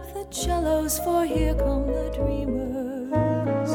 [0.00, 3.70] Up the cellos, for here come the dreamers.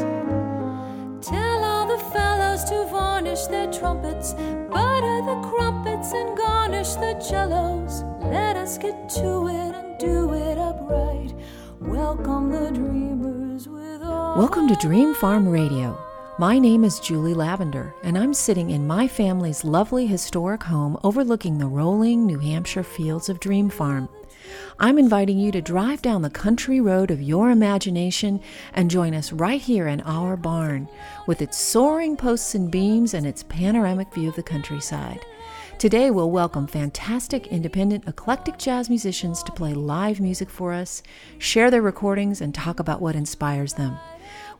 [1.26, 8.04] Tell all the fellows to varnish their trumpets, butter the crumpets, and garnish the cellos.
[8.22, 11.34] Let us get to it and do it upright.
[11.80, 14.38] Welcome the dreamers with all.
[14.38, 16.00] Welcome to Dream Farm Radio.
[16.38, 21.58] My name is Julie Lavender, and I'm sitting in my family's lovely historic home overlooking
[21.58, 24.10] the rolling New Hampshire fields of Dream Farm.
[24.80, 28.42] I'm inviting you to drive down the country road of your imagination
[28.74, 30.90] and join us right here in our barn
[31.28, 35.26] with its soaring posts and beams and its panoramic view of the countryside.
[35.78, 41.04] Today, we'll welcome fantastic, independent, eclectic jazz musicians to play live music for us,
[41.38, 43.98] share their recordings, and talk about what inspires them.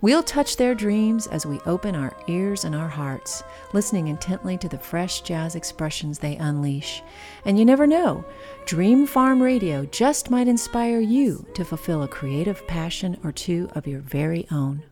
[0.02, 4.68] We'll touch their dreams as we open our ears and our hearts, listening intently to
[4.68, 7.02] the fresh jazz expressions they unleash.
[7.46, 8.26] And you never know,
[8.66, 13.88] Dream Farm Radio just might inspire you to fulfill a creative passion or two of
[13.88, 14.84] your very own.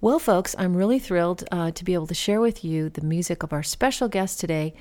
[0.00, 3.42] Well, folks, I'm really thrilled uh, to be able to share with you the music
[3.42, 4.74] of our special guest today,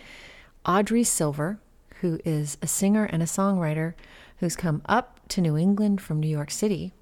[0.66, 1.60] Audrey Silver,
[2.02, 3.94] who is a singer and a songwriter
[4.38, 6.94] who's come up to New England from New York City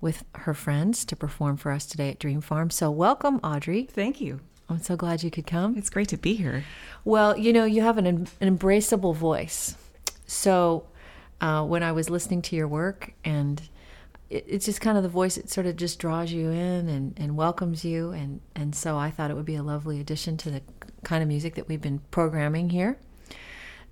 [0.00, 2.70] with her friends to perform for us today at Dream Farm.
[2.70, 3.84] So, welcome, Audrey.
[3.84, 4.40] Thank you.
[4.68, 5.76] I'm so glad you could come.
[5.76, 6.64] It's great to be here.
[7.04, 9.76] Well, you know, you have an, an embraceable voice.
[10.26, 10.86] So,
[11.40, 13.62] uh, when I was listening to your work, and
[14.28, 17.14] it, it's just kind of the voice, it sort of just draws you in and,
[17.16, 18.10] and welcomes you.
[18.10, 20.62] And, and so I thought it would be a lovely addition to the
[21.04, 22.98] kind of music that we've been programming here.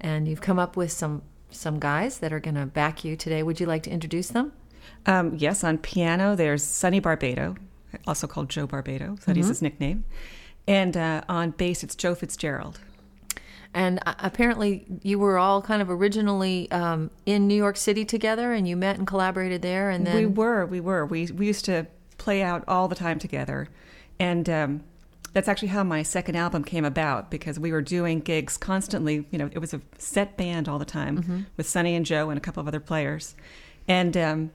[0.00, 3.42] And you've come up with some some guys that are going to back you today.
[3.42, 4.52] Would you like to introduce them?
[5.06, 7.56] Um, yes, on piano, there's Sonny Barbado,
[8.06, 9.18] also called Joe Barbado.
[9.24, 9.48] That is Mm-hmm.
[9.48, 10.04] his nickname.
[10.68, 12.80] And uh, on bass, it's Joe Fitzgerald.
[13.72, 18.52] And uh, apparently, you were all kind of originally um, in New York City together,
[18.52, 19.90] and you met and collaborated there.
[19.90, 21.04] And then we were, we were.
[21.06, 21.86] We, we used to
[22.18, 23.68] play out all the time together.
[24.18, 24.82] And um,
[25.34, 29.26] that's actually how my second album came about because we were doing gigs constantly.
[29.30, 31.40] You know, it was a set band all the time Mm-hmm.
[31.58, 33.36] with Sonny and Joe and a couple of other players.
[33.86, 34.50] And um,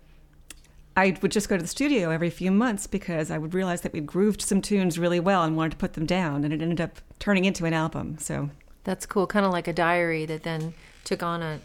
[0.96, 3.94] I would just go to the studio every few months because I would realize that
[3.94, 6.82] we'd grooved some tunes really well and wanted to put them down, and it ended
[6.82, 8.18] up turning into an album.
[8.20, 8.50] So
[8.84, 11.60] that's cool, kind of like a diary that then took on a,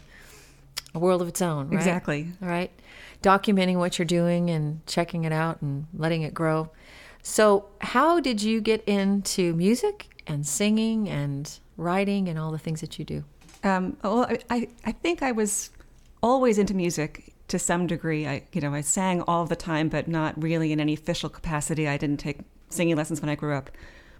[0.93, 1.67] a world of its own.
[1.67, 1.75] Right?
[1.75, 2.71] exactly, All right,
[3.21, 6.69] documenting what you're doing and checking it out and letting it grow.
[7.21, 12.79] So, how did you get into music and singing and writing and all the things
[12.81, 13.23] that you do?
[13.63, 15.71] um, well, I, I I think I was
[16.23, 18.27] always into music to some degree.
[18.27, 21.87] I you know I sang all the time, but not really in any official capacity.
[21.87, 22.39] I didn't take
[22.69, 23.69] singing lessons when I grew up.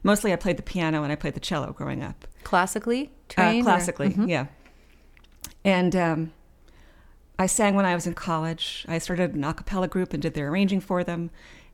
[0.04, 2.28] Mostly, I played the piano and I played the cello growing up.
[2.44, 3.62] Classically Uh, trained?
[3.62, 4.28] or- classically, Mhm.
[4.30, 4.46] yeah.
[5.66, 6.32] And um,
[7.40, 8.86] I sang when I was in college.
[8.88, 11.30] I started an a cappella group and did their arranging for them.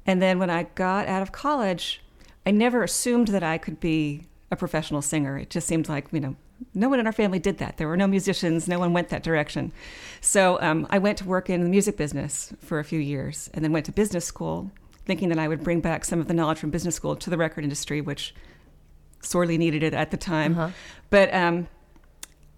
[0.06, 2.02] And then when I got out of college,
[2.46, 5.38] I never assumed that I could be a professional singer.
[5.38, 6.36] It just seemed like, you know,
[6.74, 7.78] no one in our family did that.
[7.78, 9.72] There were no musicians, no one went that direction.
[10.22, 13.64] So um, I went to work in the music business for a few years and
[13.64, 14.72] then went to business school,
[15.06, 17.38] thinking that I would bring back some of the knowledge from business school to the
[17.38, 18.34] record industry, which
[19.22, 20.54] sorely needed it at the time.
[20.54, 20.70] Uh-huh.
[21.10, 21.68] But um,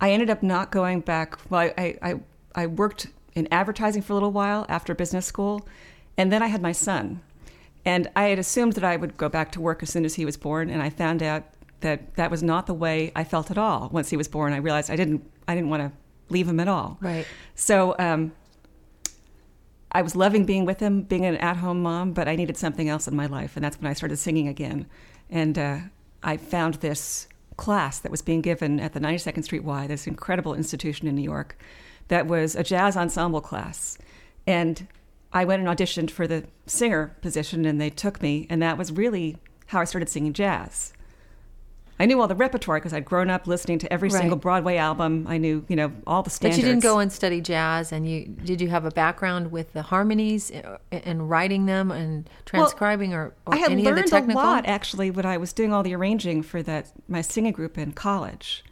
[0.02, 1.40] I ended up not going back.
[1.50, 2.19] Well, I, I, I,
[2.56, 5.68] I worked in advertising for a little while after business school,
[6.18, 7.22] and then I had my son.
[7.84, 10.25] And I had assumed that I would go back to work as soon as he
[10.25, 11.44] was born, and I found out
[11.81, 13.89] that that was not the way I felt at all.
[13.92, 15.92] Once he was born, I realized I didn't I didn't want to
[16.30, 16.98] leave him at all.
[17.01, 17.25] Right.
[17.54, 18.31] So um,
[19.92, 22.89] I was loving being with him, being an at home mom, but I needed something
[22.89, 23.56] else in my life.
[23.56, 24.88] And that's when I started singing again.
[25.30, 25.77] And uh,
[26.24, 27.27] I found this
[27.57, 31.21] class that was being given at the 92nd Street Y, this incredible institution in New
[31.21, 31.57] York,
[32.10, 33.98] that was a jazz ensemble class.
[34.45, 34.88] And
[35.31, 38.48] I went and auditioned for the singer position, and they took me.
[38.50, 39.38] And that was really
[39.68, 40.94] how I started singing jazz.
[41.97, 44.19] I knew all the repertoire because I'd grown up listening to every Right.
[44.19, 45.25] single Broadway album.
[45.30, 46.57] I knew, you know, all the standards.
[46.57, 49.71] But you didn't go and study jazz, and you did you have a background with
[49.71, 54.03] the harmonies uh, and writing them and transcribing or, or I had any learned of
[54.06, 54.42] the technical?
[54.42, 57.77] a lot actually when I was doing all the arranging for that my singing group
[57.77, 58.63] in college.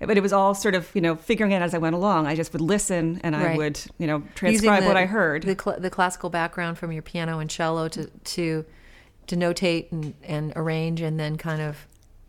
[0.00, 2.28] But it was all sort of you know figuring it out as I went along.
[2.28, 3.56] I just would listen and I Right.
[3.58, 5.42] would you know transcribe the- what I heard.
[5.42, 8.64] The, cl- the classical background from your piano and cello to to
[9.26, 11.88] to notate and, and arrange, and then kind of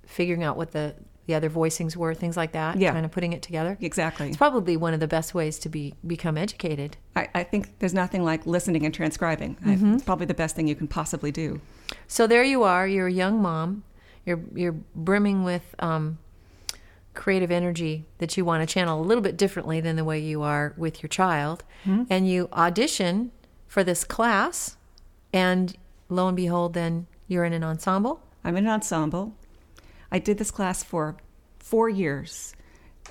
[0.10, 0.96] figuring out what the
[1.28, 2.80] the other voicings were, things like that.
[2.80, 2.92] Yeah.
[2.92, 3.78] kind of putting it together.
[3.80, 4.30] exactly.
[4.30, 6.98] It's probably one of the best ways to be become educated.
[7.16, 9.56] I, I think there's nothing like listening and transcribing.
[9.58, 9.94] Mm-hmm.
[9.94, 11.62] it's probably the best thing you can possibly do.
[12.08, 12.88] So there you are.
[12.88, 13.84] You're a young mom.
[14.26, 16.18] You're you're brimming with um,
[17.14, 20.42] creative energy that you want to channel a little bit differently than the way you
[20.42, 21.64] are with your child,
[22.10, 23.32] and you audition
[23.68, 24.78] for this class,
[25.32, 25.78] and
[26.10, 28.20] lo and behold, then you're in an ensemble.
[28.44, 29.36] I'm in an ensemble.
[30.12, 31.18] I did this class for
[31.60, 32.54] four years.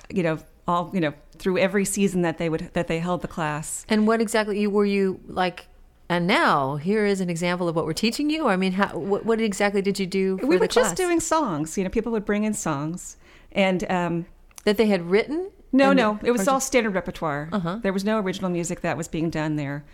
[0.09, 3.27] You know, all you know through every season that they would that they held the
[3.27, 3.85] class.
[3.89, 5.67] And what exactly you were you like?
[6.09, 8.47] And now here is an example of what we're teaching you.
[8.47, 11.77] I mean, how, what, what exactly did you do for we were just doing songs.
[11.77, 13.15] You know, people would bring in songs,
[13.51, 14.25] and um,
[14.63, 15.51] that they had written?
[15.71, 17.49] No, no, it was all standard repertoire.
[17.51, 17.77] Uh-huh.
[17.83, 19.85] There was no original music that was being done there,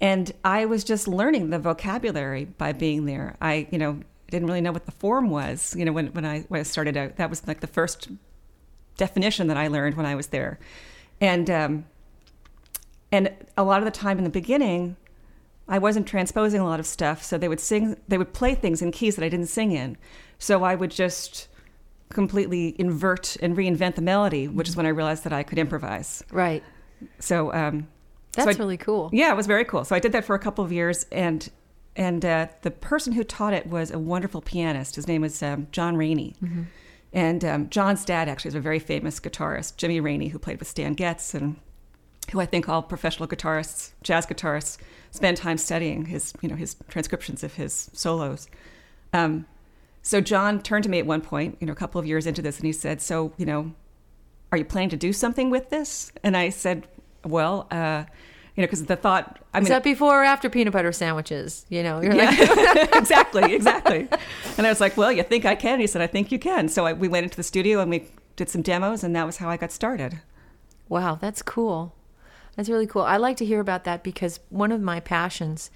[0.00, 3.36] and I was just learning the vocabulary by being there.
[3.40, 5.74] I, you know, didn't really know what the form was.
[5.76, 8.08] You know, when when I when I started out, that was like the first
[8.96, 10.58] definition that I learned when I was there,
[11.20, 11.84] and um,
[13.12, 14.96] and a lot of the time in the beginning,
[15.68, 17.22] I wasn't transposing a lot of stuff.
[17.22, 19.96] So they would sing, they would play things in keys that I didn't sing in.
[20.38, 21.48] So I would just
[22.10, 26.22] completely invert and reinvent the melody, which is when I realized that I could improvise.
[26.30, 26.62] right.
[27.18, 27.88] So um,
[28.34, 29.10] so That's I- really cool.
[29.12, 29.84] yeah, it was very cool.
[29.84, 31.48] So I did that for a couple of years, and
[31.96, 34.96] and uh, the person who taught it was a wonderful pianist.
[34.96, 36.34] His name was um, Jon Raney,
[37.12, 40.68] and um, Jon's dad actually is a very famous guitarist, Jimmy Raney, who played with
[40.68, 41.56] Stan Getz, and
[42.32, 44.78] who I think all professional guitarists, jazz guitarists,
[45.10, 48.48] spend time studying his you know his transcriptions of his solos.
[49.12, 49.46] Um,
[50.02, 52.42] so Jon turned to me at one point, you know, a couple of years into
[52.42, 53.72] this, and he said, "So, you know,
[54.52, 56.88] are you planning to do something with this?" And I said,
[57.24, 58.04] "Well, uh,
[58.56, 61.66] you know, because the thought, I Is mean, that before or after peanut butter sandwiches?
[61.68, 62.38] You know, you're like,
[62.94, 64.08] exactly, exactly."
[64.56, 66.68] And I was like, "Well, you think I can?" He said, "I think you can."
[66.68, 68.06] So I, we went into the studio and we
[68.36, 70.20] did some demos, and that was how I got started.
[70.88, 71.94] wow, that's cool.
[72.56, 73.02] That's really cool.
[73.02, 75.70] I like to hear about that because one of my passions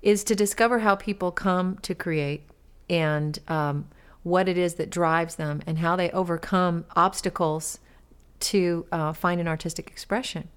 [0.00, 2.42] is to discover how people come to create
[2.88, 3.88] and um,
[4.22, 7.78] what it is that drives them and how they overcome obstacles
[8.40, 10.48] to uh, find an artistic expression.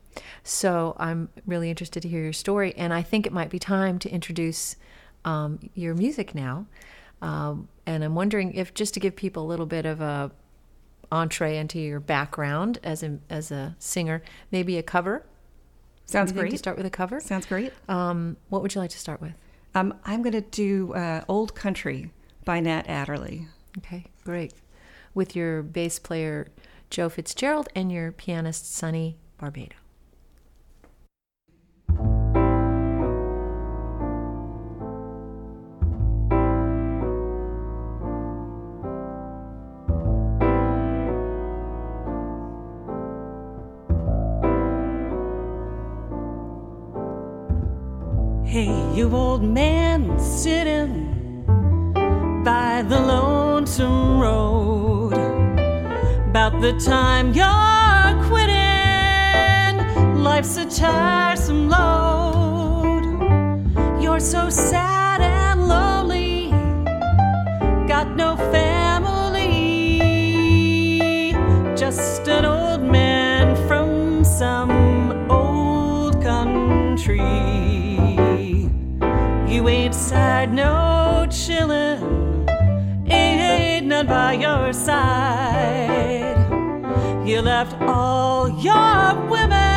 [0.43, 3.99] So I'm really interested to hear your story, and I think it might be time
[3.99, 4.75] to introduce
[5.23, 6.67] um, your music now.
[7.21, 10.31] Um, and I'm wondering if just to give people a little bit of a
[11.11, 15.25] entree into your background as a as a singer, maybe a cover.
[16.05, 16.59] Sounds You think To great.
[16.59, 17.19] start with a cover.
[17.19, 17.73] Sounds great.
[17.89, 19.33] Um, what would you like to start with?
[19.73, 22.11] Um, I'm going to do uh, "Old Country"
[22.43, 23.47] by Nat Adderley.
[23.79, 24.53] Okay, great.
[25.13, 26.47] With your bass player
[26.89, 29.71] Joe Fitzgerald and your pianist Sonny Barbado.
[48.55, 51.43] Hey, you old man sitting
[52.45, 55.11] by the lonesome road.
[56.29, 59.75] About the time you're quitting,
[60.23, 63.03] life's a tiresome load.
[64.01, 64.84] You're so sad
[84.85, 86.37] side.
[87.25, 89.74] You left all your women,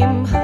[0.00, 0.39] name.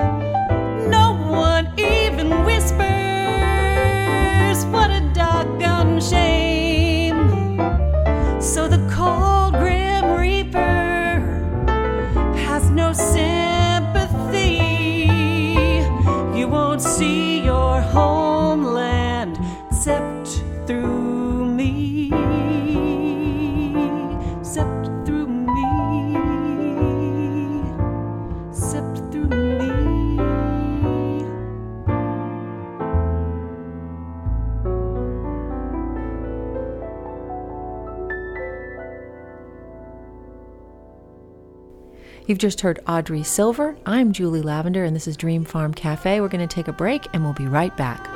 [42.37, 43.79] You've just heard Audrey Silver.
[43.87, 46.21] I'm Julie Lavender, and this is Dream Farm Cafe.
[46.21, 48.16] We're going to take a break, and we'll be right back.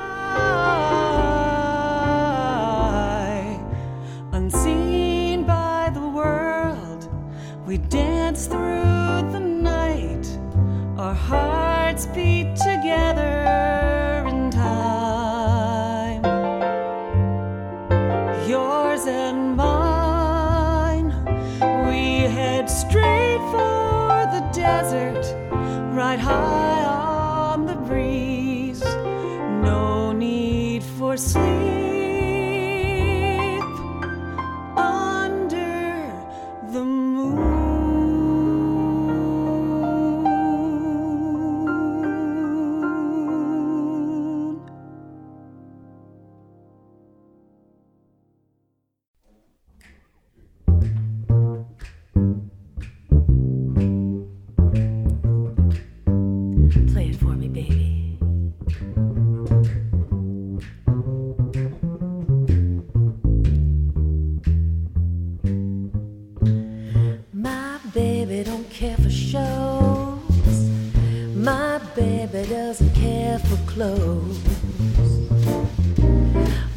[72.00, 74.40] baby doesn't care for clothes.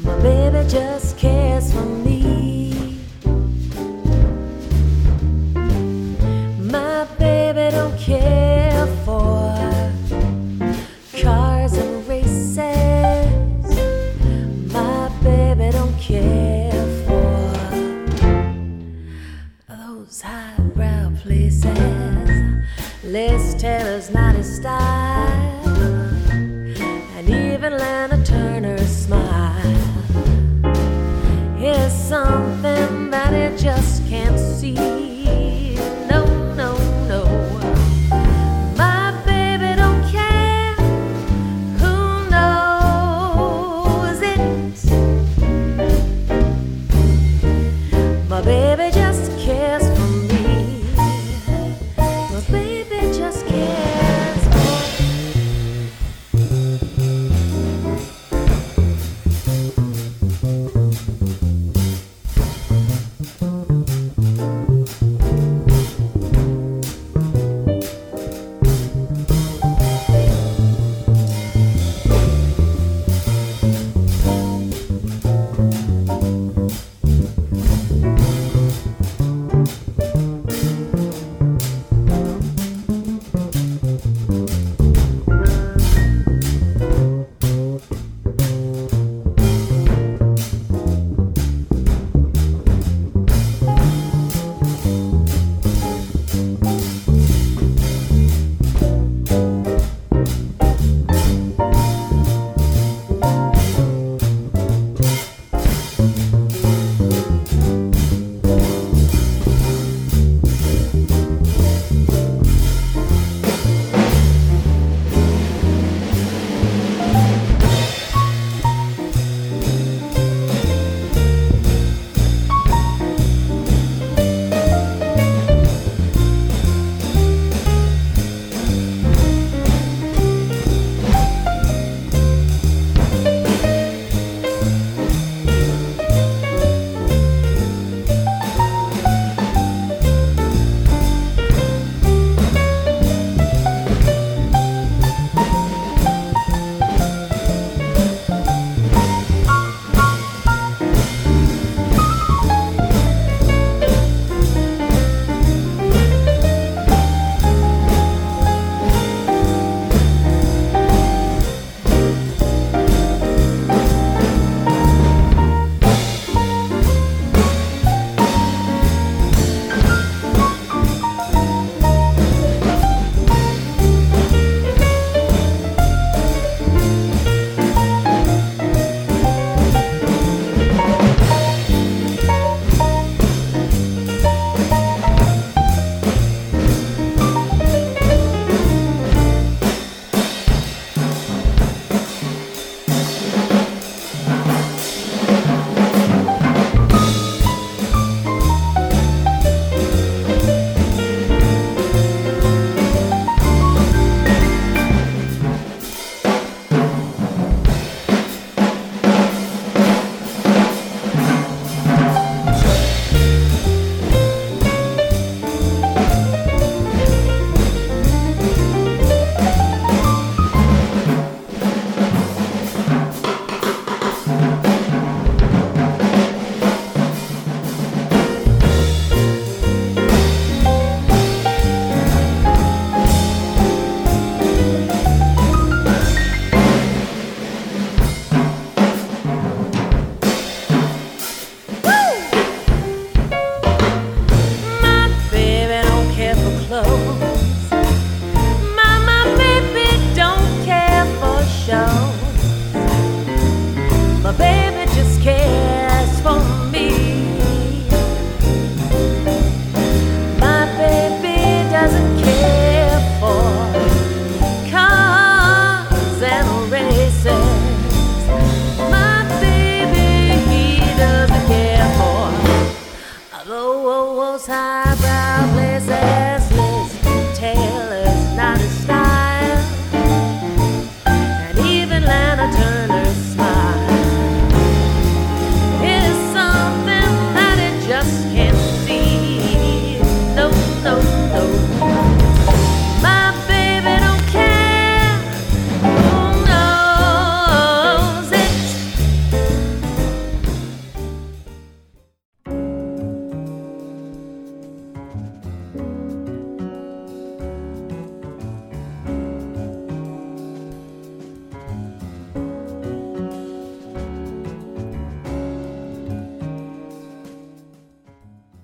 [0.03, 1.02] My baby just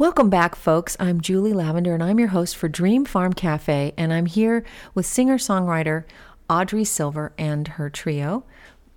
[0.00, 0.96] Welcome back, folks.
[0.98, 5.04] I'm Julie Lavender, and I'm your host for Dream Farm Cafe, and I'm here with
[5.04, 6.04] singer songwriter
[6.48, 8.44] Audrey Silver and her trio,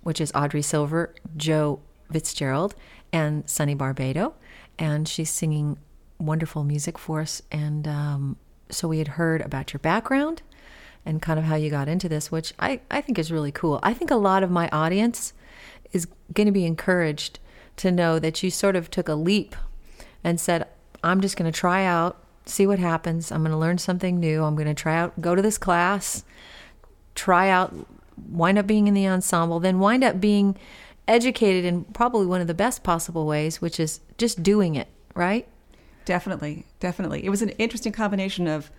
[0.02, 2.74] which is Audrey Silver, Joe Fitzgerald,
[3.12, 4.32] and Sonny Barbado.
[4.78, 5.78] And she's singing
[6.18, 7.42] wonderful music for us.
[7.52, 8.36] And um,
[8.70, 10.40] so we had heard about your background
[11.04, 13.78] and kind of how you got into this, which I, I think is really cool.
[13.82, 15.34] I think a lot of my audience
[15.92, 17.40] is going to be encouraged
[17.76, 19.54] to know that you sort of took a leap
[20.24, 20.66] and said,
[21.04, 23.30] I'm just going to try out, see what happens.
[23.30, 24.42] I'm going to learn something new.
[24.42, 26.24] I'm going to try out, go to this class,
[27.14, 27.74] try out,
[28.30, 30.56] wind up being in the ensemble, then wind up being
[31.06, 35.46] educated in probably one of the best possible ways, which is just doing it, right?
[36.04, 37.24] Definitely, definitely.
[37.24, 38.70] It was an interesting combination of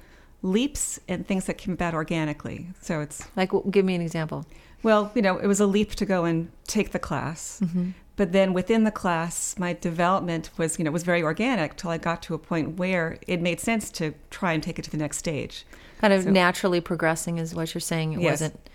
[0.42, 2.68] leaps and things that came about organically.
[2.82, 4.46] So it's like, give me an example.
[4.84, 7.92] Well, you know, it was a leap to go and take the class, mm-hmm.
[8.18, 11.98] But then within the class, my development was, you know, was very organic till I
[11.98, 14.98] got to a point where it made sense to try and take it to the
[14.98, 15.66] next stage.
[16.00, 18.14] Kind of so, naturally progressing is what you're saying.
[18.14, 18.32] It yes.
[18.32, 18.70] wasn't.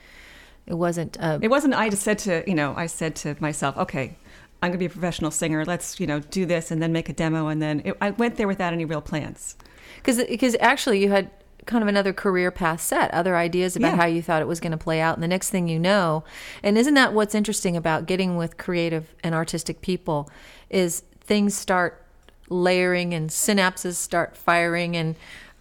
[0.67, 1.17] It wasn't.
[1.21, 1.75] Uh, it wasn't.
[1.75, 4.19] I just said to you know, I said to myself, okay,
[4.63, 5.65] I'm going to be a professional singer.
[5.65, 8.37] Let's you know do this and then make a demo and then it, I went
[8.37, 9.57] there without any real plans.
[9.97, 11.31] Because because actually you had
[11.67, 13.97] kind of another career path set, other ideas about yeah.
[13.97, 15.15] how you thought it was going to play out.
[15.17, 16.25] And the next thing you know,
[16.63, 20.31] and isn't that what's interesting about getting with creative and artistic people
[20.69, 22.05] is things start
[22.49, 25.15] layering and synapses start firing and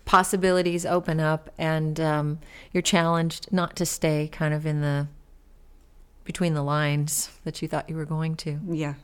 [0.06, 2.40] possibilities open up and um,
[2.74, 5.08] you're challenged not to stay kind of in the
[6.24, 8.60] between the lines that you thought you were going to.
[8.68, 8.96] Yeah.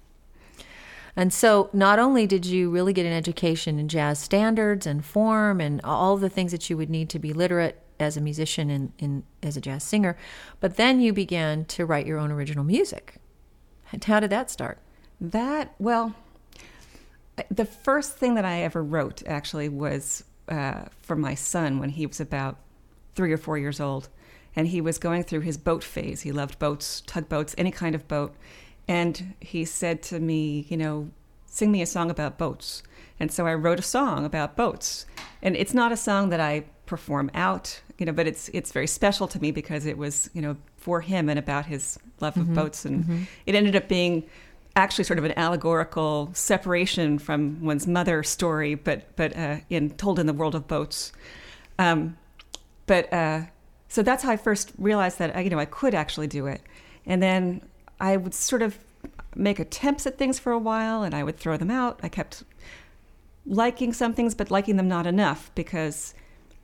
[1.16, 5.62] And so, not only did you really get an education in jazz standards and form
[5.62, 9.24] and all the things that you would need to be literate as a musician and,
[9.42, 10.18] as a jazz singer,
[10.60, 13.16] but then you began to write your own original music.
[14.06, 14.80] How did that start?
[15.22, 16.14] That, well,
[17.50, 22.06] the first thing that I ever wrote actually was uh, for my son when he
[22.06, 22.58] was about
[23.16, 24.10] three or four years old.
[24.58, 26.22] And he was going through his boat phase.
[26.22, 28.36] He loved boats, tugboats, any kind of boat.
[28.88, 31.10] And he said to me, you know,
[31.46, 32.84] sing me a song about boats.
[33.20, 35.06] And so I wrote a song about boats.
[35.42, 38.88] And it's not a song that I perform out, you know, but it's it's very
[38.88, 42.52] special to me because it was, you know, for him and about his love mm-hmm.
[42.52, 42.86] of boats.
[42.86, 43.24] And mm-hmm.
[43.46, 44.24] it ended up being
[44.76, 50.20] actually sort of an allegorical separation from one's mother story, but but uh, in told
[50.20, 51.12] in the world of boats.
[51.80, 52.18] Um,
[52.86, 53.42] but uh,
[53.88, 56.62] so that's how I first realized that you know I could actually do it,
[57.06, 57.62] and then
[58.00, 58.80] I would sort of
[59.36, 62.00] make attempts at things for a while and I would throw them out.
[62.02, 62.44] I kept
[63.46, 66.14] liking some things, but liking them not enough because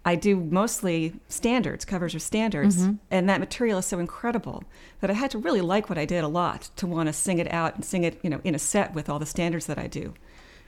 [0.04, 2.96] I do mostly standards, covers of standards, mm-hmm.
[3.12, 4.64] and that material is so incredible
[5.00, 7.38] that I had to really like what I did a lot to want to sing
[7.38, 9.78] it out and sing it, you know, in a set with all the standards that
[9.78, 10.16] I do.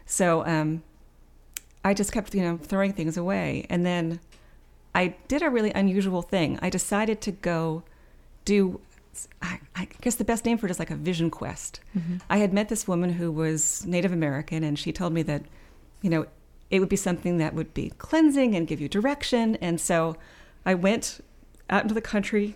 [0.06, 0.84] So um,
[1.84, 4.20] I just kept, you know, throwing things away, and then
[4.94, 6.60] I did a really unusual thing.
[6.62, 7.82] I decided to go
[8.46, 8.82] do
[9.42, 11.80] I, I, guess the best name for it is like a vision quest.
[11.98, 12.18] Mm-hmm.
[12.30, 15.44] I had met this woman who was Native American, and she told me that,
[16.02, 16.26] you know,
[16.70, 19.56] it would be something that would be cleansing and give you direction.
[19.58, 20.16] And so
[20.66, 21.22] I went
[21.70, 22.56] out into the country,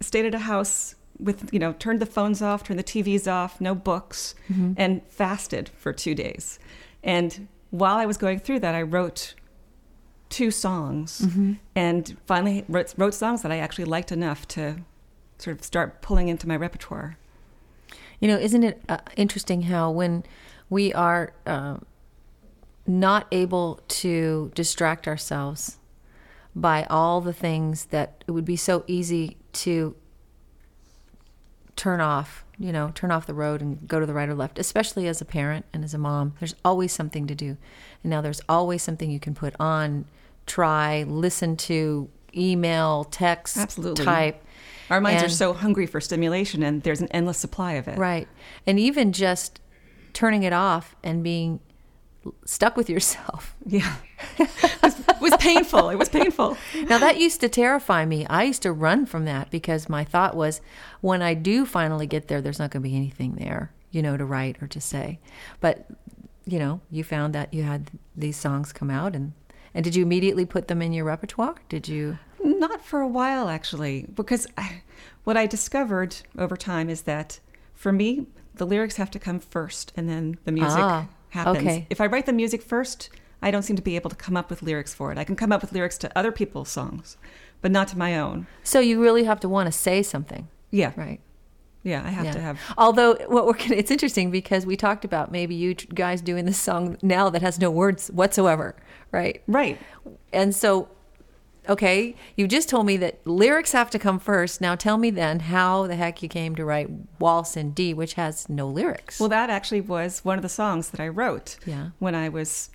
[0.00, 3.60] stayed at a house with, you know, turned the phones off, turned the TVs off,
[3.60, 4.74] no books, mm-hmm.
[4.76, 6.58] and fasted for two days.
[7.02, 9.34] And while I was going through that, I wrote
[10.28, 11.54] two songs mm-hmm.
[11.74, 14.76] and finally wrote, wrote songs that I actually liked enough to
[15.38, 17.16] sort of start pulling into my repertoire.
[18.20, 20.24] You know, isn't it uh, interesting how when
[20.68, 21.78] we are uh,
[22.86, 25.78] not able to distract ourselves
[26.54, 29.94] by all the things that it would be so easy to
[31.76, 34.58] turn off you know, turn off the road and go to the right or left,
[34.58, 36.34] especially as a parent and as a mom.
[36.40, 37.56] There's always something to do.
[38.02, 40.06] And now there's always something you can put on,
[40.46, 44.04] try, listen to, email, text, Absolutely.
[44.04, 44.44] type.
[44.90, 47.98] Our minds are so hungry for stimulation, and there's an endless supply of it.
[47.98, 48.28] Right.
[48.66, 49.60] And even just
[50.12, 51.60] turning it off and being
[52.44, 53.54] stuck with yourself.
[53.70, 53.96] Yeah.
[54.38, 55.90] it was painful.
[55.90, 56.56] It was painful.
[56.88, 58.24] Now, that used to terrify me.
[58.26, 60.62] I used to run from that because my thought was
[61.02, 64.16] when I do finally get there, there's not going to be anything there, you know,
[64.16, 65.18] to write or to say.
[65.60, 65.86] But,
[66.46, 69.34] you know, you found that you had these songs come out and.
[69.74, 71.56] And did you immediately put them in your repertoire?
[71.68, 72.18] Did you?
[72.42, 74.82] Not for a while, actually, because I,
[75.24, 77.40] what I discovered over time is that
[77.74, 81.58] for me, the lyrics have to come first and then the music Ah, happens.
[81.58, 81.86] okay.
[81.90, 83.10] If I write the music first,
[83.42, 85.18] I don't seem to be able to come up with lyrics for it.
[85.18, 87.16] I can come up with lyrics to other people's songs,
[87.60, 88.46] but not to my own.
[88.64, 90.92] So you really have to want to say something, Yeah.
[90.96, 91.20] right?
[91.84, 92.32] Yeah, I have Yeah.
[92.32, 92.58] to have.
[92.76, 96.58] Although what we're gonna, it's interesting because we talked about maybe you guys doing this
[96.58, 98.74] song now that has no words whatsoever,
[99.12, 99.42] right?
[99.46, 99.78] Right.
[100.32, 100.88] And so,
[101.68, 104.60] okay, you just told me that lyrics have to come first.
[104.60, 108.14] Now tell me then how the heck you came to write Waltz in D, which
[108.14, 109.18] has no lyrics.
[109.20, 111.90] Well, that actually was one of the songs that I wrote Yeah.
[111.98, 112.70] when I was,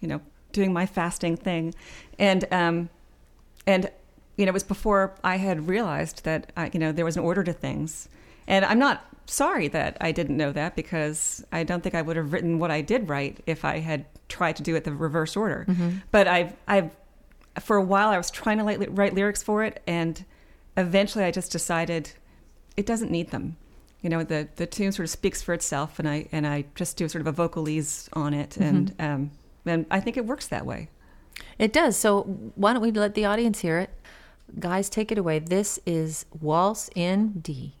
[0.00, 0.20] you know,
[0.52, 1.74] doing my fasting thing,
[2.18, 2.88] and um,
[3.66, 3.90] and
[4.36, 7.22] you know, it was before I had realized that I, you know there was an
[7.22, 8.08] order to things,
[8.48, 12.16] and I'm not sorry that I didn't know that because I don't think I would
[12.16, 15.36] have written what I did write if I had tried to do it the reverse
[15.36, 15.66] order.
[16.10, 16.90] But I've I've
[17.60, 20.24] for a while I was trying to like, write lyrics for it, and
[20.76, 22.12] eventually I just decided
[22.76, 23.56] it doesn't need them.
[24.02, 26.96] You know, the the tune sort of speaks for itself, and I and I just
[26.96, 29.30] do sort of a vocalese on it, and um,
[29.66, 30.88] and I think it works that way.
[31.58, 31.96] it does.
[31.96, 32.22] So
[32.54, 33.90] why don't we let the audience hear it?
[34.58, 35.38] Guys, take it away.
[35.38, 37.74] This is Waltz in D.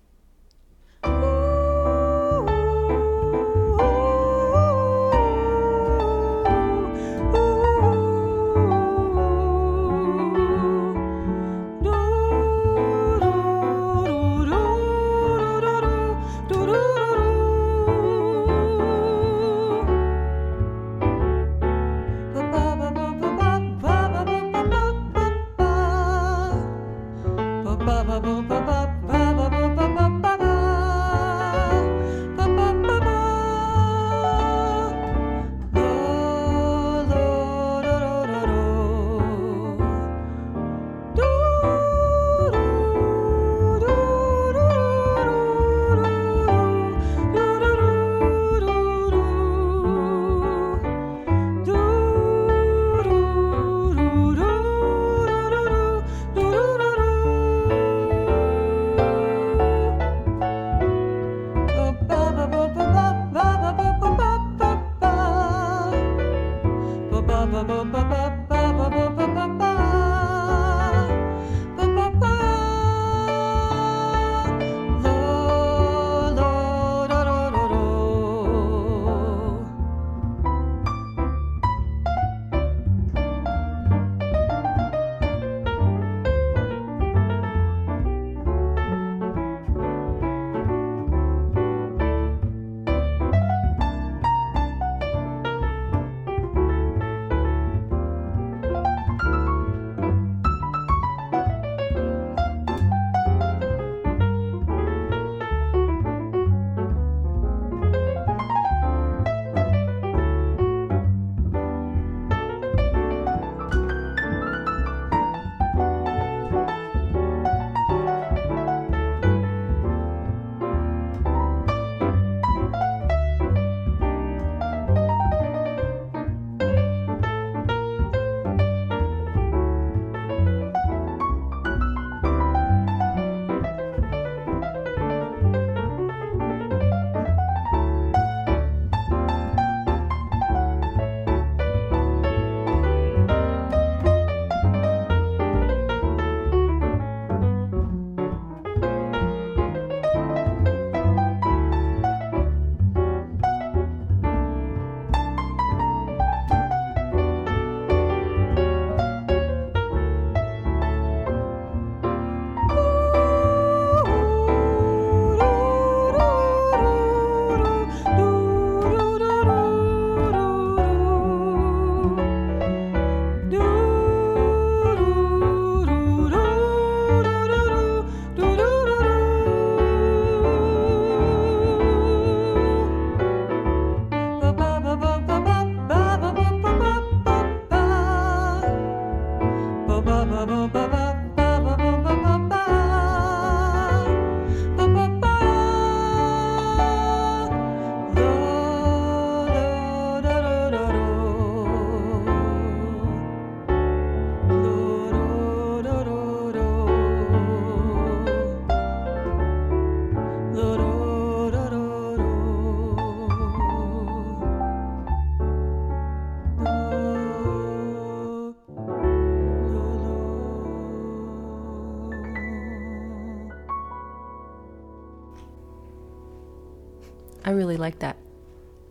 [227.60, 228.16] really like that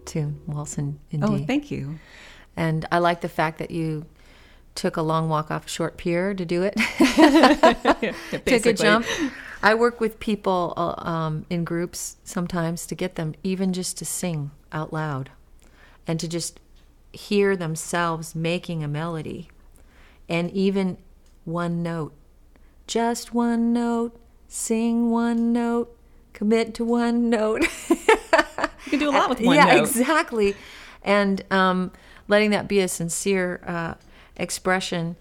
[0.05, 1.45] tune, Waltz in, in Oh, D.
[1.45, 1.97] thank you.
[2.55, 4.05] and I like the fact that you
[4.75, 6.75] took a long walk off a short pier to do it.
[8.45, 9.05] Took a jump.
[9.63, 14.05] I work with people uh, um, in groups sometimes to get them even just to
[14.05, 15.31] sing out loud
[16.07, 16.59] and to just
[17.11, 19.49] hear themselves making a melody
[20.29, 20.97] and even
[21.43, 22.13] one note.
[22.87, 24.15] Just one note,
[24.47, 25.89] sing one note,
[26.33, 27.65] commit to one note.
[28.91, 29.87] You can do a lot with one yeah, note.
[29.87, 30.55] exactly.
[31.03, 31.91] And um,
[32.27, 33.93] letting that be a sincere uh,
[34.35, 35.15] expression.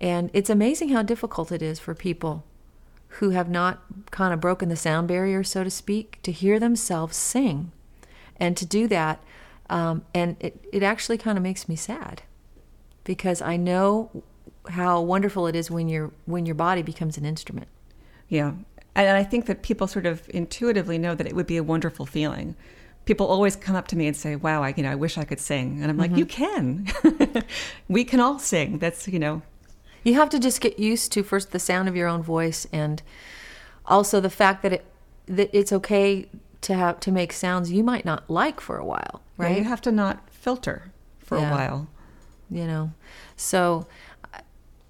[0.00, 2.44] And it's amazing how difficult it is for people
[3.18, 7.16] who have not kind of broken the sound barrier, so to speak, to hear themselves
[7.16, 7.70] sing.
[8.38, 9.22] And to do that,
[9.70, 12.22] um, and it, it actually kind of makes me sad
[13.04, 14.22] because I know
[14.68, 17.68] how wonderful it is when your when your body becomes an instrument.
[18.28, 18.54] Yeah.
[18.94, 22.04] And I think that people sort of intuitively know that it would be a wonderful
[22.04, 22.56] feeling.
[23.04, 25.24] People always come up to me and say, "Wow, I you know, I wish I
[25.24, 26.86] could sing." And I'm like, "You can.
[27.88, 29.42] we can all sing." That's, you know,
[30.04, 33.02] You have to just get used to first the sound of your own voice and
[33.86, 34.84] also the fact that it
[35.26, 36.28] that it's okay
[36.60, 39.48] to have to make sounds you might not like for a while, right?
[39.48, 39.58] right?
[39.58, 41.48] You have to not filter for Yeah.
[41.50, 41.88] a while.
[42.50, 42.92] you know.
[43.36, 43.86] So
[44.34, 44.38] uh,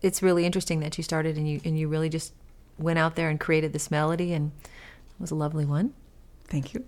[0.03, 2.35] it's really interesting that you started and you and you really just
[2.79, 5.95] went out there and created this melody and it was a lovely one.
[6.49, 6.85] Thank you.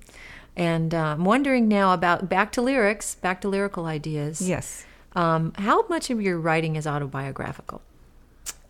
[0.56, 4.40] And uh, I'm wondering now about back to lyrics, back to lyrical ideas.
[4.40, 4.84] Yes.
[5.16, 7.82] Um, how much of your writing is autobiographical?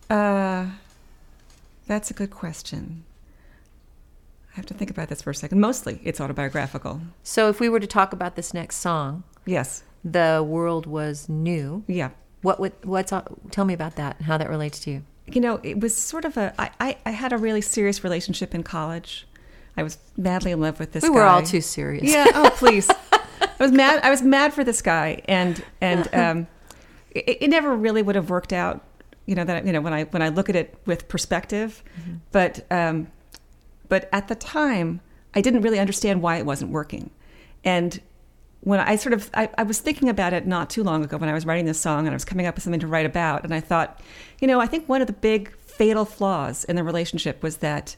[0.09, 0.67] Uh,
[1.87, 3.03] that's a good question.
[4.53, 5.59] I have to think about this for a second.
[5.59, 7.01] Mostly, it's autobiographical.
[7.23, 9.83] So if we were to talk about this next song, Yes.
[10.03, 11.83] the world was new.
[11.87, 12.11] Yeah.
[12.41, 13.11] What would what's
[13.51, 15.03] tell me about that and how that relates to you?
[15.27, 16.53] You know, it was sort of a.
[16.59, 19.27] I, I, I had a really serious relationship in college.
[19.77, 21.09] I was madly in love with this guy.
[21.09, 21.21] we guy.
[21.21, 22.11] were all too serious.
[22.11, 22.25] Yeah.
[22.33, 22.89] Oh, please.
[23.41, 24.01] I was mad.
[24.03, 26.47] I was mad for this guy, and and um,
[27.11, 28.83] it, it never really would have worked out.
[29.25, 31.83] You know that you know when I when I look at it with perspective,
[32.31, 33.07] but um,
[33.89, 35.01] but at the time
[35.33, 37.09] I didn't really understand why it wasn't working,
[37.63, 37.99] and
[38.61, 41.29] when I sort of I, I was thinking about it not too long ago when
[41.29, 43.43] I was writing this song and I was coming up with something to write about,
[43.43, 44.01] and I thought,
[44.39, 47.95] you know, I think one of the big fatal flaws in the relationship was that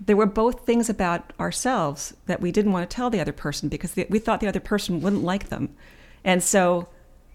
[0.00, 3.68] there were both things about ourselves that we didn't want to tell the other person
[3.68, 5.74] because we thought the other person wouldn't like them.
[6.24, 6.88] And so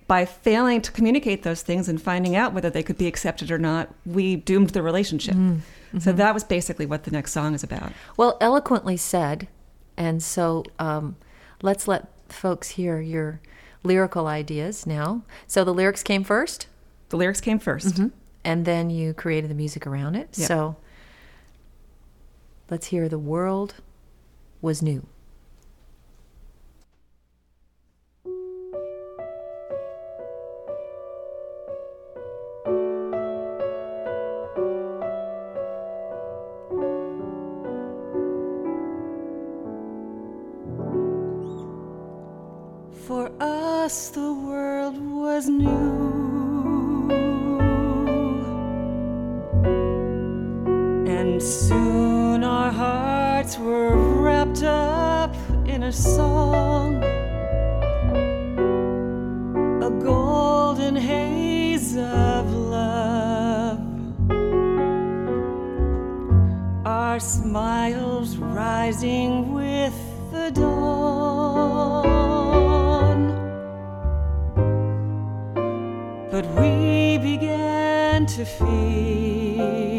[0.08, 3.58] by failing to communicate those things and finding out whether they could be accepted or
[3.58, 5.36] not, we doomed the relationship.
[6.00, 7.92] So that was basically what the next song is about.
[8.18, 9.48] Well, eloquently said.
[9.96, 11.16] And so um,
[11.62, 13.40] let's let folks hear your
[13.84, 15.24] lyrical ideas now.
[15.48, 16.68] So the lyrics came first,
[17.10, 18.12] The lyrics came 1st
[18.44, 20.30] and then you created the music around it.
[20.34, 20.48] Yeah.
[20.48, 20.76] So
[22.74, 23.76] let's hear The World
[24.60, 25.06] Was New.
[43.06, 45.70] For us, the world was new.
[51.06, 52.13] And soon
[52.74, 57.04] hearts were wrapped up in a song.
[59.84, 63.80] A golden haze of love.
[66.86, 69.98] Our smiles rising with
[70.32, 71.84] the dawn.
[76.32, 79.93] But we began to fear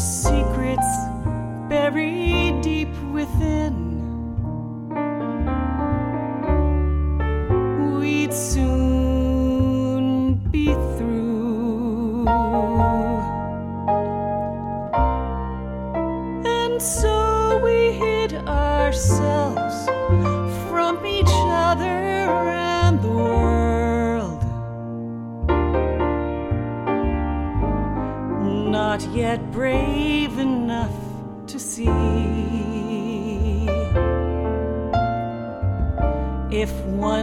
[0.00, 1.09] secrets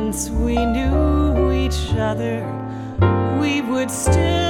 [0.08, 2.40] once we knew each other,
[3.42, 4.47] we would still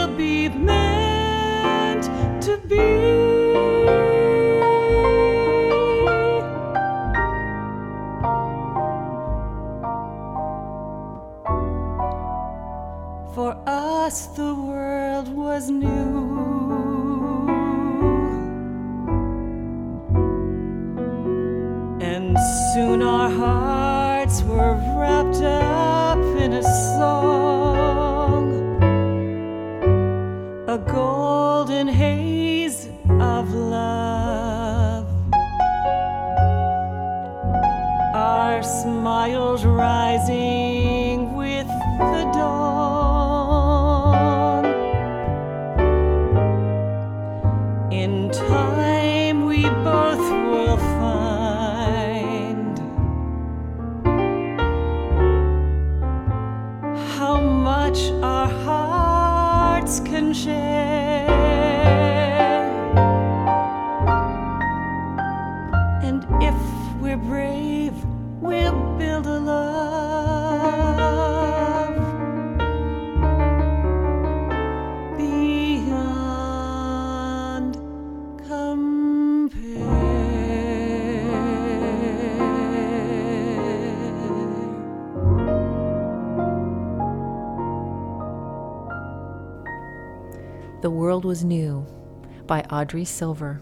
[91.28, 91.86] Was New
[92.45, 93.59] by Audrey Silver.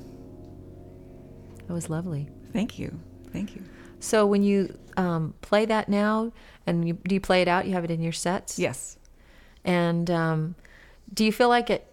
[1.65, 2.29] That was lovely.
[2.53, 2.99] Thank you.
[3.33, 3.63] Thank you.
[3.99, 6.31] So when you um, play that now,
[6.67, 7.65] and you, do you play it out?
[7.65, 8.59] You have it in your sets?
[8.59, 8.99] Yes.
[9.63, 10.53] And um,
[11.11, 11.91] do you feel like it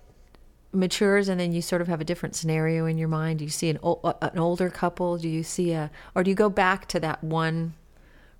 [0.72, 3.38] matures and then you sort of have a different scenario in your mind?
[3.38, 5.16] Do you see an, ol- uh, an older couple?
[5.16, 7.72] Do you see a, or do you go back to that one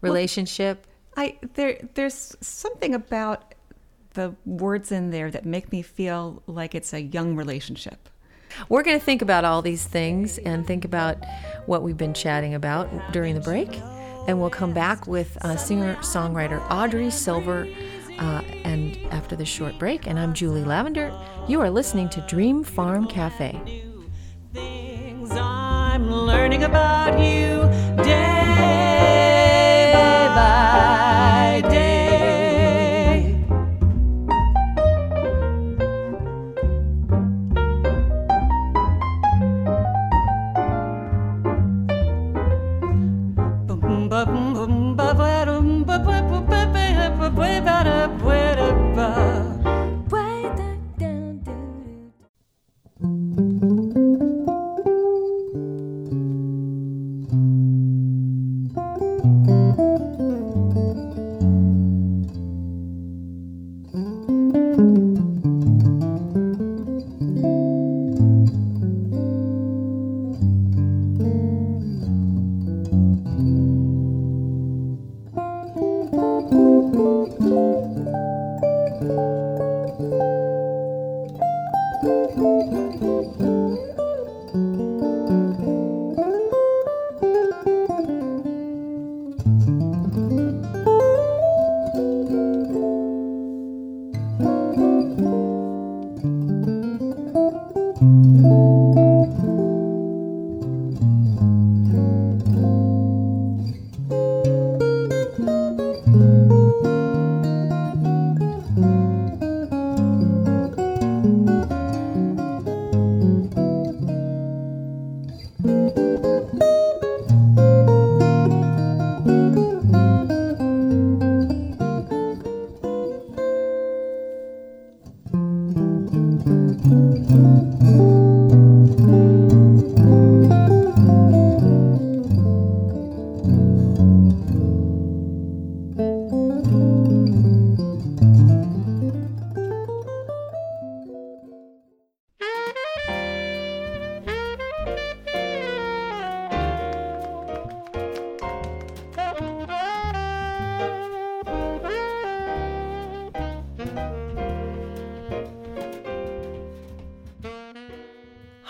[0.02, 0.86] relationship?
[1.16, 3.54] I there there's something about
[4.14, 8.08] the words in there that make me feel like it's a young relationship.
[8.68, 11.24] We're going to think about all these things and think about
[11.66, 13.80] what we've been chatting about during the break.
[14.28, 17.68] And we'll come back with uh, singer songwriter Audrey Silver.
[18.18, 21.12] Uh, and after this short break, and I'm Julie Lavender,
[21.48, 23.82] you are listening to Dream Farm Cafe.
[24.52, 27.62] Things I'm learning about you
[28.04, 28.32] day
[30.34, 31.91] by day.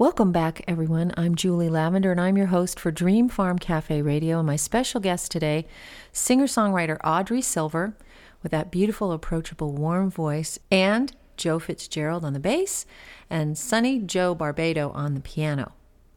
[0.00, 1.12] Welcome back, everyone.
[1.16, 4.38] I'm Julie Lavender, and I'm your host for Dream Farm Cafe Radio.
[4.38, 5.66] And my special guest today,
[6.12, 7.96] singer songwriter Audrey Silver,
[8.40, 12.86] with that beautiful, approachable, warm voice, and Joe Fitzgerald on the bass,
[13.28, 15.72] and Sonny Joe Barbado on the piano,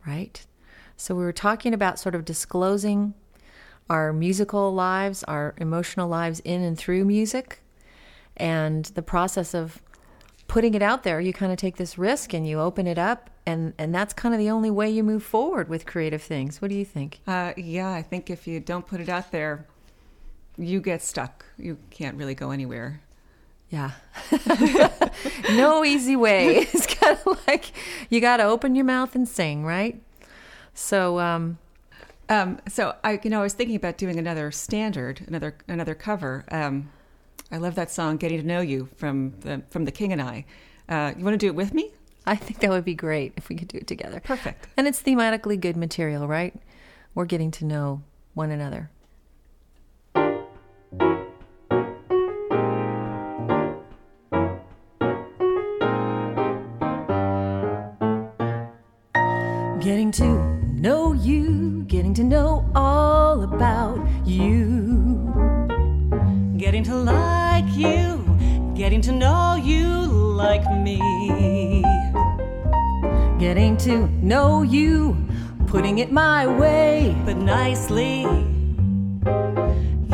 [0.05, 0.45] right?
[0.95, 3.15] So we were talking about sort of disclosing
[3.89, 7.63] our musical lives, our emotional lives in and through music,
[8.37, 9.81] and the process of
[10.51, 11.21] putting it out there.
[11.21, 14.35] You kind of take this risk and you open it up, and and that's kind
[14.35, 16.61] of the only way you move forward with creative things.
[16.61, 17.21] What do you think?
[17.25, 19.65] Uh, yeah, I think if you don't put it out there,
[20.57, 21.45] you get stuck.
[21.57, 23.01] You can't really go anywhere.
[23.69, 23.91] Yeah.
[25.51, 26.67] no easy way.
[26.73, 27.71] It's kind of like
[28.09, 30.01] you got to open your mouth and sing, right?
[30.73, 31.57] So, um,
[32.27, 36.43] Um, so I, you know, I was thinking about doing another standard, another another cover.
[36.51, 36.89] Um,
[37.51, 40.45] I love that song "Getting to Know You" from the from the King and I.
[40.87, 41.91] Uh, you want to do it with me?
[42.25, 44.19] I think that would be great if we could do it together.
[44.19, 44.67] Perfect.
[44.77, 46.53] And it's thematically good material, right?
[47.15, 48.89] We're getting to know one another.
[59.81, 60.25] Getting to
[60.79, 65.33] know you, getting to know all about you.
[66.57, 67.40] Getting to like
[67.81, 69.87] you, getting to know you
[70.43, 70.97] like me.
[73.39, 75.17] Getting to know you,
[75.65, 77.15] putting it my way.
[77.25, 78.21] But nicely,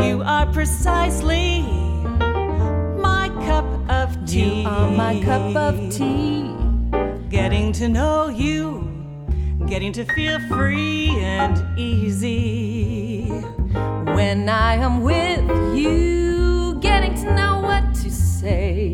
[0.02, 1.64] you are precisely
[3.08, 4.62] my cup of tea.
[4.62, 6.56] You are my cup of tea.
[7.30, 8.88] Getting to know you,
[9.68, 13.28] getting to feel free and easy.
[14.18, 15.46] When I am with
[15.78, 16.27] you,
[17.24, 18.94] know what to say.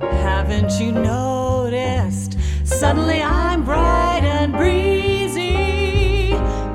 [0.00, 2.38] Haven't you noticed?
[2.64, 6.32] Suddenly I'm bright and breezy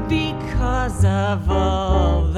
[0.07, 2.28] because of all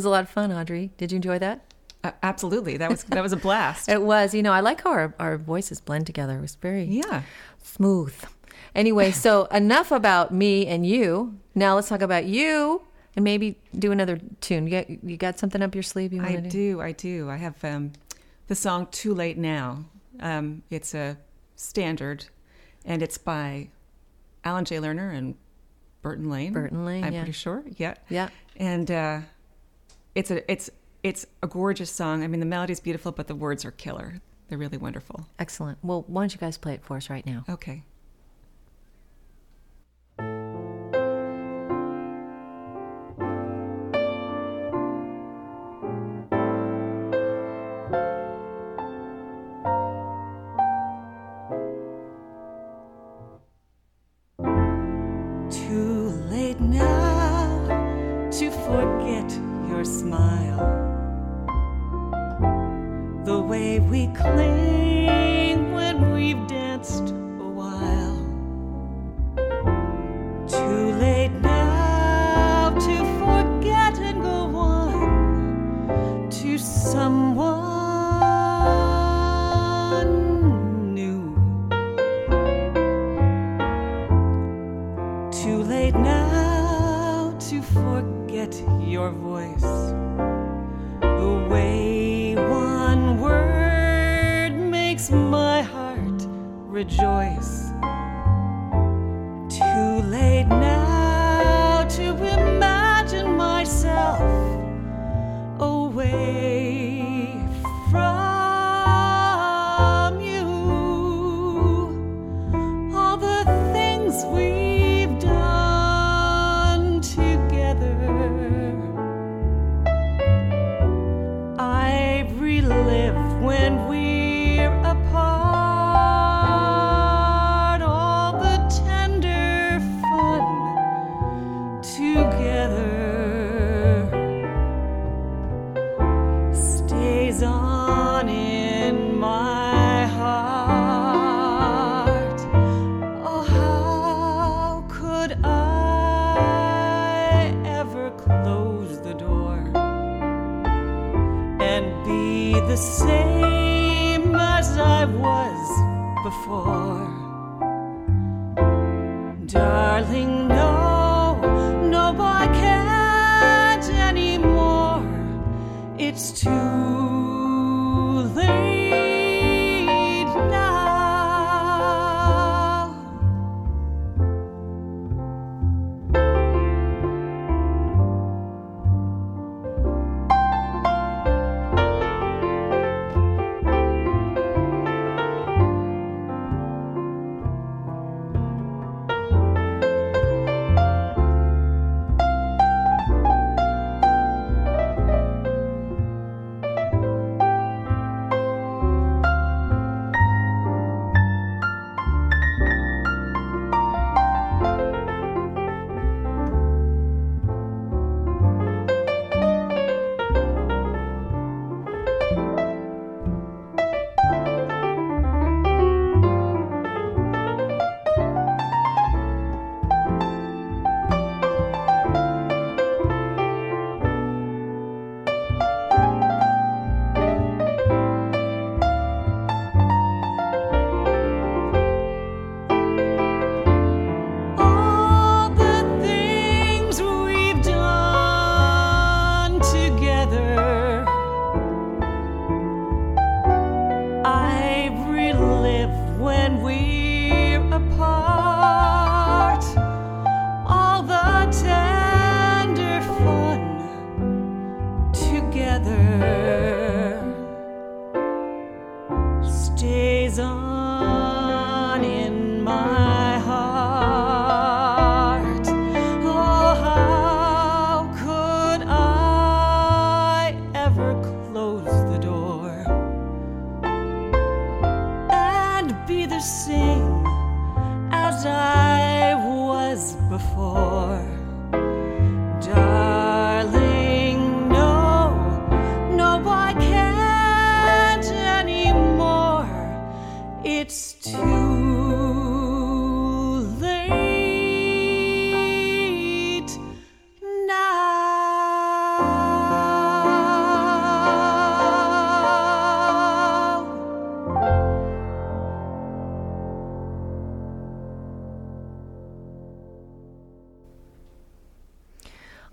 [0.00, 0.90] was a lot of fun, Audrey.
[0.96, 1.72] Did you enjoy that?
[2.02, 3.88] Uh, absolutely, that was that was a blast.
[3.96, 4.32] It was.
[4.34, 6.38] You know, I like how our, our voices blend together.
[6.38, 7.22] It was very yeah.
[7.62, 8.14] smooth.
[8.74, 11.38] Anyway, so enough about me and you.
[11.54, 12.82] Now let's talk about you
[13.16, 14.66] and maybe do another tune.
[14.66, 16.48] You got, you got something up your sleeve you want I to do?
[16.48, 17.28] do, I do.
[17.28, 17.92] I have um,
[18.46, 19.84] the song "Too Late Now."
[20.20, 21.18] Um, it's a
[21.56, 22.24] standard,
[22.86, 23.68] and it's by
[24.42, 24.76] Alan J.
[24.78, 25.34] Lerner and
[26.00, 26.54] Burton Lane.
[26.54, 27.20] Burton Lane, I'm yeah.
[27.20, 27.62] pretty sure.
[27.76, 28.30] Yeah, Yeah.
[28.56, 29.20] and uh,
[30.20, 30.68] it's a it's
[31.02, 32.22] it's a gorgeous song.
[32.22, 34.20] I mean, the melody is beautiful, but the words are killer.
[34.48, 35.26] They're really wonderful.
[35.38, 35.78] Excellent.
[35.82, 37.44] Well, why don't you guys play it for us right now?
[37.48, 37.84] Okay.
[64.24, 64.79] Way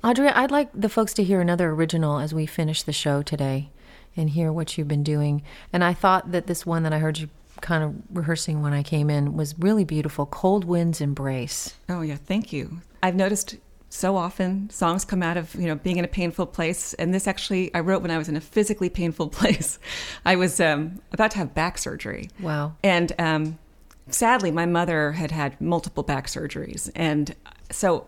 [0.07, 3.71] Audrey, I'd like the folks to hear another original as we finish the show today
[4.15, 5.43] and hear what you've been doing.
[5.73, 7.29] And I thought that this one that I heard you
[7.59, 11.75] kind of rehearsing when I came in was really beautiful Cold Wind's Embrace.
[11.89, 12.79] Oh, yeah, thank you.
[13.03, 13.57] I've noticed
[13.89, 16.93] so often songs come out of, you know, being in a painful place.
[16.93, 19.77] And this actually, I wrote when I was in a physically painful place.
[20.25, 22.29] I was um, about to have back surgery.
[22.39, 22.77] Wow.
[22.81, 23.59] And um,
[24.07, 26.89] sadly, my mother had had multiple back surgeries.
[26.95, 27.35] And
[27.71, 28.07] so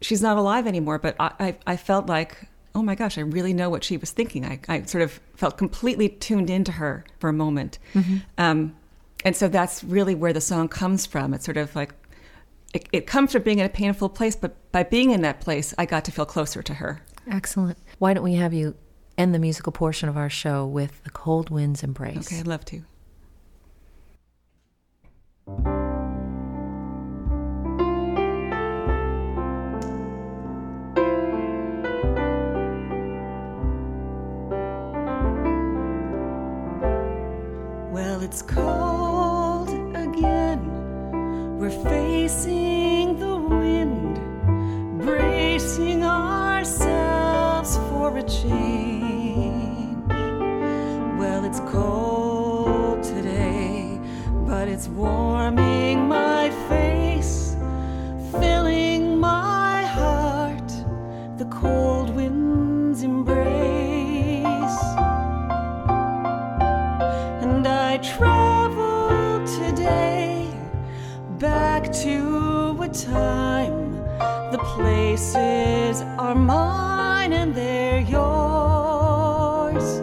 [0.00, 3.52] she's not alive anymore, but I, I, I felt like, oh my gosh, I really
[3.52, 4.44] know what she was thinking.
[4.44, 7.78] I, I sort of felt completely tuned into her for a moment.
[8.38, 8.76] Um,
[9.24, 11.34] and so that's really where the song comes from.
[11.34, 11.92] It's sort of like,
[12.72, 15.74] it, it comes from being in a painful place, but by being in that place,
[15.76, 17.02] I got to feel closer to her.
[17.30, 17.76] Excellent.
[17.98, 18.76] Why don't we have you
[19.18, 22.28] end the musical portion of our show with The Cold Wind's Embrace?
[22.28, 22.82] Okay, I'd love to.
[38.30, 40.62] It's cold again.
[41.58, 44.20] We're facing the wind,
[45.02, 50.06] bracing ourselves for a change.
[51.18, 53.98] Well, it's cold today,
[54.46, 57.56] but it's warming my face,
[58.30, 60.68] filling my heart,
[61.36, 61.99] the cold
[76.30, 80.00] are mine and they're yours.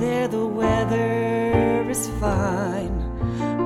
[0.00, 2.96] There the weather is fine,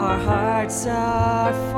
[0.01, 1.76] our hearts are forever,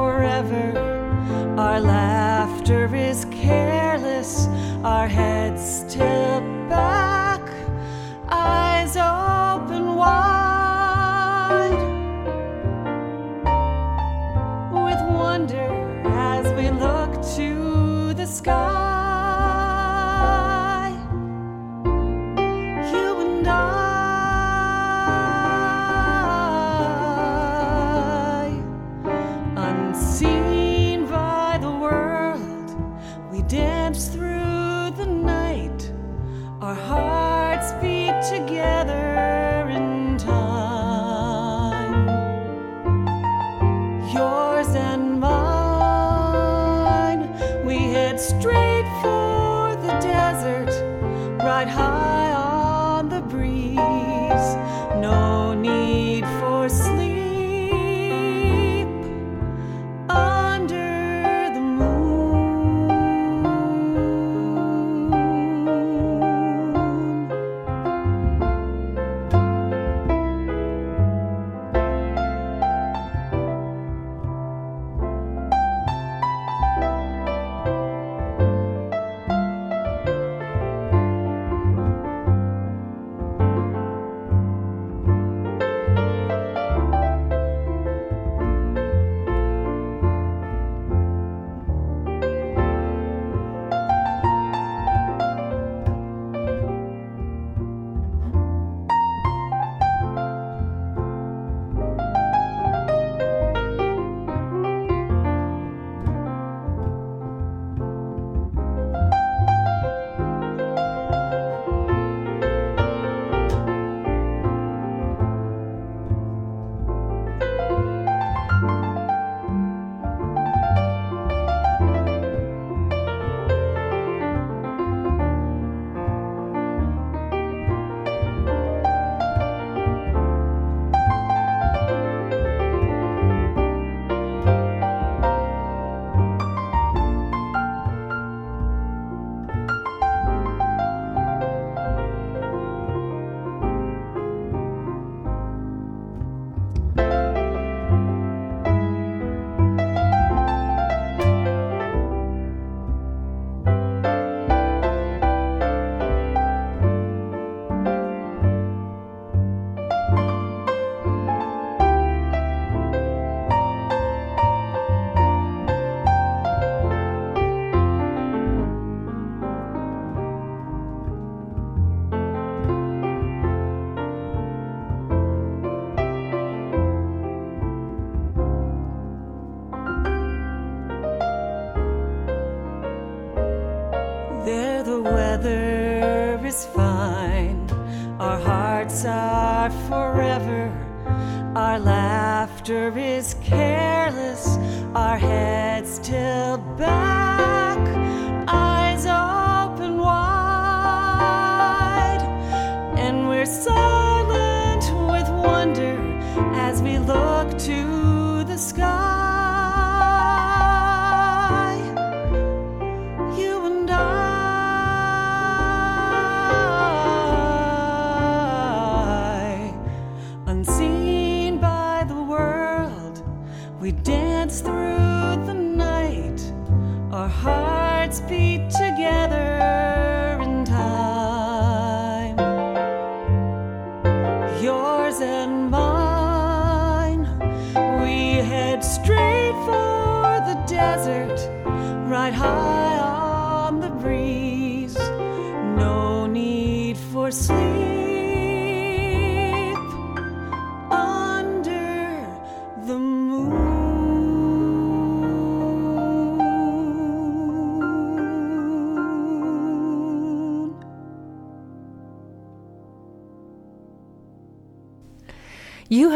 [196.79, 197.07] tilt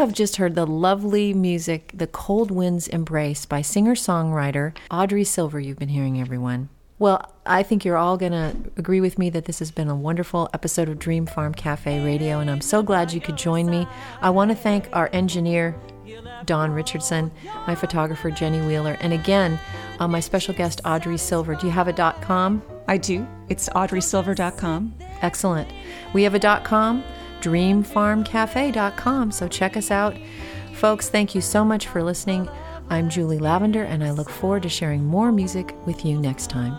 [0.03, 5.61] have just heard the lovely music, The Cold Wind's Embrace by singer songwriter Audrey Silver.
[5.61, 6.67] You've been hearing everyone.
[6.99, 9.95] Well, I think you're all going to agree with me that this has been a
[9.95, 13.87] wonderful episode of Dream Farm Cafe Radio, and I'm so glad you could join me.
[14.21, 15.73] I want to thank our engineer,
[16.45, 17.31] Don Richardson,
[17.65, 19.57] my photographer, Jenny Wheeler, and again,
[19.99, 21.55] uh, my special guest, Audrey Silver.
[21.55, 22.61] Do you have a dot com?
[22.89, 23.25] I do.
[23.47, 24.95] It's audreysilver.com.
[25.21, 25.71] Excellent.
[26.13, 27.03] We have a dot com,
[27.43, 29.31] dreamfarmcafe.com.
[29.31, 30.15] So check us out.
[30.73, 32.49] Folks, thank you so much for listening.
[32.89, 36.77] I'm Julie Lavender, and I look forward to sharing more music with you next time.